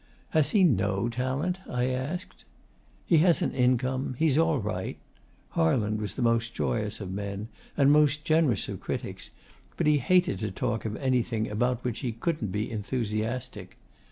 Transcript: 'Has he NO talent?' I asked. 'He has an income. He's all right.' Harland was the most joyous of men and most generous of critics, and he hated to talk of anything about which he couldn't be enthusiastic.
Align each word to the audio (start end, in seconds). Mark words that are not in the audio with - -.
'Has 0.31 0.49
he 0.49 0.63
NO 0.63 1.09
talent?' 1.09 1.59
I 1.69 1.85
asked. 1.89 2.43
'He 3.05 3.19
has 3.19 3.43
an 3.43 3.51
income. 3.51 4.15
He's 4.17 4.35
all 4.35 4.57
right.' 4.57 4.97
Harland 5.49 6.01
was 6.01 6.15
the 6.15 6.23
most 6.23 6.55
joyous 6.55 6.99
of 6.99 7.11
men 7.13 7.49
and 7.77 7.91
most 7.91 8.25
generous 8.25 8.67
of 8.67 8.79
critics, 8.79 9.29
and 9.77 9.87
he 9.87 9.99
hated 9.99 10.39
to 10.39 10.49
talk 10.49 10.85
of 10.85 10.95
anything 10.97 11.47
about 11.51 11.83
which 11.83 11.99
he 11.99 12.13
couldn't 12.13 12.51
be 12.51 12.71
enthusiastic. 12.71 13.77